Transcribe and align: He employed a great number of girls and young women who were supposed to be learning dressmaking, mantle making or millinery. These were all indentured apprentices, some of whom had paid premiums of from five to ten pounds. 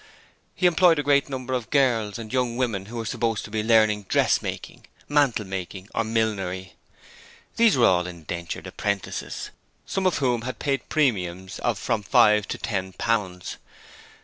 He 0.55 0.65
employed 0.65 0.97
a 0.97 1.03
great 1.03 1.29
number 1.29 1.53
of 1.53 1.69
girls 1.69 2.17
and 2.17 2.33
young 2.33 2.57
women 2.57 2.87
who 2.87 2.95
were 2.95 3.05
supposed 3.05 3.45
to 3.45 3.51
be 3.51 3.61
learning 3.61 4.07
dressmaking, 4.09 4.85
mantle 5.07 5.45
making 5.45 5.89
or 5.93 6.03
millinery. 6.03 6.73
These 7.57 7.77
were 7.77 7.85
all 7.85 8.07
indentured 8.07 8.65
apprentices, 8.65 9.51
some 9.85 10.07
of 10.07 10.17
whom 10.17 10.41
had 10.41 10.57
paid 10.57 10.89
premiums 10.89 11.59
of 11.59 11.77
from 11.77 12.01
five 12.01 12.47
to 12.47 12.57
ten 12.57 12.93
pounds. 12.93 13.57